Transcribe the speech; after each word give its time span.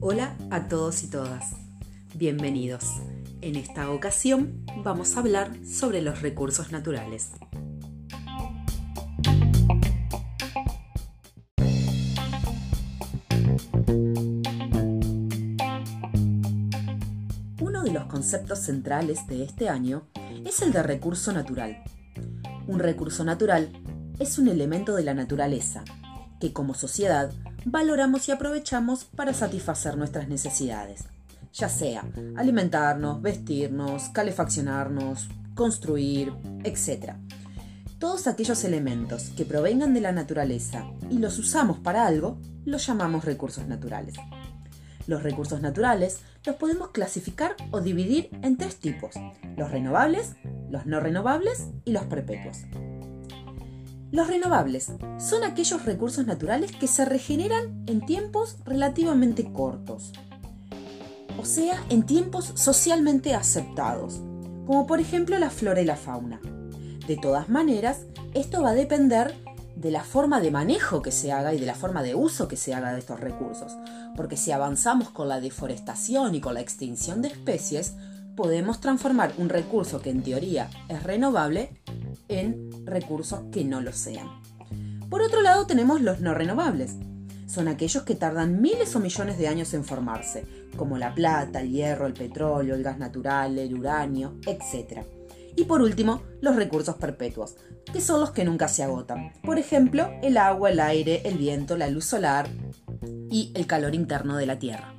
Hola 0.00 0.36
a 0.50 0.68
todos 0.68 1.02
y 1.02 1.08
todas, 1.08 1.56
bienvenidos. 2.14 2.84
En 3.40 3.56
esta 3.56 3.90
ocasión 3.90 4.64
vamos 4.84 5.16
a 5.16 5.20
hablar 5.20 5.50
sobre 5.66 6.00
los 6.00 6.22
recursos 6.22 6.70
naturales. 6.70 7.32
Uno 17.60 17.82
de 17.82 17.90
los 17.90 18.04
conceptos 18.04 18.60
centrales 18.60 19.26
de 19.26 19.42
este 19.42 19.68
año 19.68 20.06
es 20.44 20.62
el 20.62 20.70
de 20.70 20.84
recurso 20.84 21.32
natural. 21.32 21.82
Un 22.68 22.78
recurso 22.78 23.24
natural 23.24 23.72
es 24.18 24.38
un 24.38 24.48
elemento 24.48 24.94
de 24.94 25.04
la 25.04 25.14
naturaleza 25.14 25.84
que 26.40 26.52
como 26.52 26.74
sociedad 26.74 27.30
valoramos 27.64 28.28
y 28.28 28.32
aprovechamos 28.32 29.04
para 29.04 29.34
satisfacer 29.34 29.96
nuestras 29.96 30.28
necesidades, 30.28 31.04
ya 31.52 31.68
sea 31.68 32.04
alimentarnos, 32.36 33.20
vestirnos, 33.22 34.08
calefaccionarnos, 34.10 35.28
construir, 35.54 36.32
etc. 36.64 37.14
Todos 37.98 38.26
aquellos 38.26 38.62
elementos 38.64 39.30
que 39.36 39.44
provengan 39.44 39.94
de 39.94 40.00
la 40.00 40.12
naturaleza 40.12 40.84
y 41.10 41.18
los 41.18 41.38
usamos 41.38 41.78
para 41.78 42.06
algo, 42.06 42.38
los 42.64 42.86
llamamos 42.86 43.24
recursos 43.24 43.66
naturales. 43.66 44.14
Los 45.06 45.22
recursos 45.22 45.62
naturales 45.62 46.20
los 46.44 46.56
podemos 46.56 46.90
clasificar 46.90 47.56
o 47.70 47.80
dividir 47.80 48.30
en 48.42 48.56
tres 48.56 48.76
tipos, 48.76 49.14
los 49.56 49.70
renovables, 49.70 50.34
los 50.70 50.86
no 50.86 51.00
renovables 51.00 51.68
y 51.84 51.92
los 51.92 52.04
perpetuos. 52.04 52.58
Los 54.10 54.28
renovables 54.28 54.90
son 55.18 55.44
aquellos 55.44 55.84
recursos 55.84 56.26
naturales 56.26 56.72
que 56.72 56.86
se 56.86 57.04
regeneran 57.04 57.84
en 57.86 58.04
tiempos 58.06 58.56
relativamente 58.64 59.52
cortos, 59.52 60.12
o 61.38 61.44
sea, 61.44 61.84
en 61.90 62.04
tiempos 62.04 62.52
socialmente 62.54 63.34
aceptados, 63.34 64.22
como 64.66 64.86
por 64.86 65.00
ejemplo 65.00 65.38
la 65.38 65.50
flora 65.50 65.82
y 65.82 65.84
la 65.84 65.96
fauna. 65.96 66.40
De 67.06 67.16
todas 67.16 67.50
maneras, 67.50 68.06
esto 68.32 68.62
va 68.62 68.70
a 68.70 68.74
depender 68.74 69.34
de 69.76 69.90
la 69.90 70.02
forma 70.02 70.40
de 70.40 70.50
manejo 70.50 71.02
que 71.02 71.12
se 71.12 71.30
haga 71.30 71.52
y 71.52 71.60
de 71.60 71.66
la 71.66 71.74
forma 71.74 72.02
de 72.02 72.14
uso 72.14 72.48
que 72.48 72.56
se 72.56 72.74
haga 72.74 72.92
de 72.92 72.98
estos 73.00 73.20
recursos, 73.20 73.76
porque 74.16 74.36
si 74.38 74.52
avanzamos 74.52 75.10
con 75.10 75.28
la 75.28 75.40
deforestación 75.40 76.34
y 76.34 76.40
con 76.40 76.54
la 76.54 76.60
extinción 76.60 77.20
de 77.20 77.28
especies, 77.28 77.94
podemos 78.36 78.80
transformar 78.80 79.32
un 79.36 79.48
recurso 79.48 80.00
que 80.00 80.10
en 80.10 80.22
teoría 80.22 80.70
es 80.88 81.02
renovable 81.02 81.70
en 82.28 82.67
recursos 82.90 83.40
que 83.52 83.64
no 83.64 83.80
lo 83.80 83.92
sean. 83.92 84.28
Por 85.08 85.22
otro 85.22 85.40
lado 85.40 85.66
tenemos 85.66 86.00
los 86.00 86.20
no 86.20 86.34
renovables. 86.34 86.96
Son 87.46 87.66
aquellos 87.66 88.02
que 88.02 88.14
tardan 88.14 88.60
miles 88.60 88.94
o 88.94 89.00
millones 89.00 89.38
de 89.38 89.48
años 89.48 89.72
en 89.72 89.84
formarse, 89.84 90.44
como 90.76 90.98
la 90.98 91.14
plata, 91.14 91.60
el 91.60 91.70
hierro, 91.70 92.06
el 92.06 92.12
petróleo, 92.12 92.74
el 92.74 92.82
gas 92.82 92.98
natural, 92.98 93.58
el 93.58 93.74
uranio, 93.74 94.36
etc. 94.46 95.04
Y 95.56 95.64
por 95.64 95.80
último, 95.80 96.22
los 96.42 96.56
recursos 96.56 96.96
perpetuos, 96.96 97.56
que 97.92 98.00
son 98.00 98.20
los 98.20 98.32
que 98.32 98.44
nunca 98.44 98.68
se 98.68 98.82
agotan. 98.82 99.32
Por 99.42 99.58
ejemplo, 99.58 100.10
el 100.22 100.36
agua, 100.36 100.70
el 100.70 100.80
aire, 100.80 101.22
el 101.24 101.38
viento, 101.38 101.76
la 101.76 101.88
luz 101.88 102.04
solar 102.04 102.48
y 103.30 103.50
el 103.54 103.66
calor 103.66 103.94
interno 103.94 104.36
de 104.36 104.46
la 104.46 104.58
Tierra. 104.58 104.97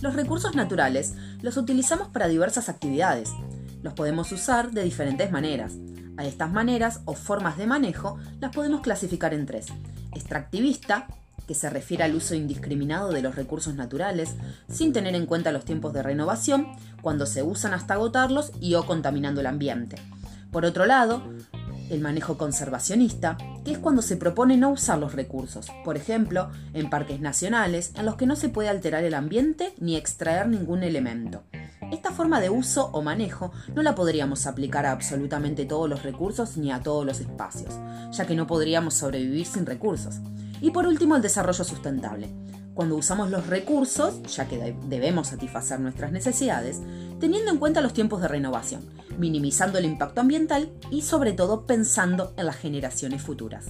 Los 0.00 0.16
recursos 0.16 0.54
naturales 0.54 1.14
los 1.42 1.58
utilizamos 1.58 2.08
para 2.08 2.26
diversas 2.28 2.70
actividades. 2.70 3.30
Los 3.82 3.92
podemos 3.92 4.32
usar 4.32 4.70
de 4.70 4.82
diferentes 4.82 5.30
maneras. 5.30 5.74
A 6.16 6.24
estas 6.24 6.50
maneras 6.50 7.00
o 7.04 7.14
formas 7.14 7.58
de 7.58 7.66
manejo 7.66 8.18
las 8.40 8.54
podemos 8.54 8.80
clasificar 8.80 9.34
en 9.34 9.44
tres. 9.44 9.66
Extractivista, 10.14 11.06
que 11.46 11.54
se 11.54 11.68
refiere 11.68 12.04
al 12.04 12.14
uso 12.14 12.34
indiscriminado 12.34 13.10
de 13.10 13.20
los 13.20 13.34
recursos 13.34 13.74
naturales, 13.74 14.36
sin 14.70 14.92
tener 14.92 15.14
en 15.14 15.26
cuenta 15.26 15.52
los 15.52 15.64
tiempos 15.64 15.92
de 15.92 16.02
renovación, 16.02 16.68
cuando 17.02 17.26
se 17.26 17.42
usan 17.42 17.74
hasta 17.74 17.94
agotarlos 17.94 18.52
y 18.60 18.74
o 18.74 18.86
contaminando 18.86 19.40
el 19.40 19.46
ambiente. 19.48 19.96
Por 20.50 20.64
otro 20.64 20.86
lado, 20.86 21.22
el 21.90 22.00
manejo 22.00 22.38
conservacionista, 22.38 23.36
que 23.64 23.72
es 23.72 23.78
cuando 23.78 24.02
se 24.02 24.16
propone 24.16 24.56
no 24.56 24.70
usar 24.70 24.98
los 24.98 25.14
recursos, 25.14 25.68
por 25.84 25.96
ejemplo, 25.96 26.50
en 26.72 26.90
parques 26.90 27.20
nacionales 27.20 27.92
en 27.96 28.06
los 28.06 28.16
que 28.16 28.26
no 28.26 28.36
se 28.36 28.48
puede 28.48 28.68
alterar 28.68 29.04
el 29.04 29.14
ambiente 29.14 29.74
ni 29.78 29.96
extraer 29.96 30.48
ningún 30.48 30.82
elemento. 30.82 31.44
Esta 31.92 32.12
forma 32.12 32.40
de 32.40 32.50
uso 32.50 32.90
o 32.92 33.02
manejo 33.02 33.52
no 33.74 33.82
la 33.82 33.94
podríamos 33.94 34.46
aplicar 34.46 34.86
a 34.86 34.92
absolutamente 34.92 35.64
todos 35.64 35.88
los 35.88 36.02
recursos 36.04 36.56
ni 36.56 36.70
a 36.70 36.80
todos 36.80 37.04
los 37.04 37.20
espacios, 37.20 37.74
ya 38.12 38.26
que 38.26 38.36
no 38.36 38.46
podríamos 38.46 38.94
sobrevivir 38.94 39.46
sin 39.46 39.66
recursos. 39.66 40.16
Y 40.60 40.70
por 40.70 40.86
último, 40.86 41.16
el 41.16 41.22
desarrollo 41.22 41.64
sustentable. 41.64 42.28
Cuando 42.80 42.96
usamos 42.96 43.28
los 43.28 43.46
recursos, 43.46 44.22
ya 44.34 44.48
que 44.48 44.74
debemos 44.86 45.26
satisfacer 45.26 45.78
nuestras 45.80 46.12
necesidades, 46.12 46.80
teniendo 47.20 47.50
en 47.50 47.58
cuenta 47.58 47.82
los 47.82 47.92
tiempos 47.92 48.22
de 48.22 48.28
renovación, 48.28 48.86
minimizando 49.18 49.76
el 49.76 49.84
impacto 49.84 50.22
ambiental 50.22 50.72
y 50.90 51.02
sobre 51.02 51.34
todo 51.34 51.66
pensando 51.66 52.32
en 52.38 52.46
las 52.46 52.56
generaciones 52.56 53.20
futuras. 53.20 53.66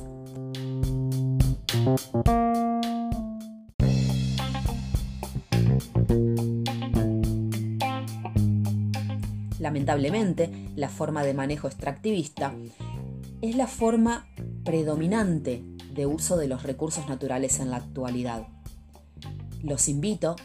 Lamentablemente, 9.58 10.70
la 10.76 10.88
forma 10.88 11.24
de 11.24 11.34
manejo 11.34 11.66
extractivista 11.66 12.54
es 13.42 13.56
la 13.56 13.66
forma 13.66 14.28
predominante 14.64 15.64
de 15.92 16.06
uso 16.06 16.36
de 16.36 16.46
los 16.46 16.62
recursos 16.62 17.08
naturales 17.08 17.58
en 17.58 17.72
la 17.72 17.78
actualidad. 17.78 18.46
Los 19.62 19.88
invito 19.88 20.36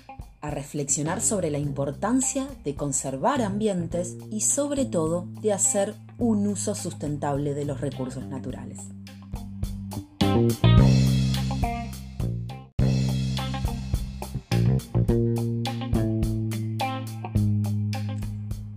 a 0.42 0.50
reflexionar 0.50 1.22
sobre 1.22 1.50
la 1.50 1.58
importancia 1.58 2.48
de 2.64 2.76
conservar 2.76 3.42
ambientes 3.42 4.16
y 4.30 4.42
sobre 4.42 4.86
todo 4.86 5.28
de 5.42 5.54
hacer 5.54 5.96
un 6.18 6.46
uso 6.48 6.76
sustentable 6.76 7.54
de 7.54 7.66
los 7.66 7.82
recursos 7.82 8.26
naturales. 8.28 8.80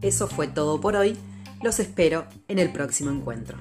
Eso 0.00 0.28
fue 0.28 0.46
todo 0.46 0.80
por 0.80 0.96
hoy. 0.96 1.16
Los 1.62 1.80
espero 1.80 2.26
en 2.46 2.58
el 2.58 2.72
próximo 2.72 3.10
encuentro. 3.10 3.58